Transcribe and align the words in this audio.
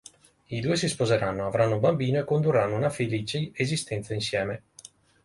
I 0.47 0.59
due 0.61 0.77
si 0.77 0.87
sposeranno, 0.89 1.45
avranno 1.45 1.75
un 1.75 1.79
bambino 1.79 2.17
e 2.17 2.23
condurranno 2.23 2.75
una 2.75 2.89
felice 2.89 3.51
esistenza 3.53 4.15
insieme. 4.15 4.63